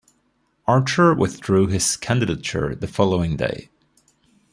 [0.65, 3.69] Archer withdrew his candidature the following day.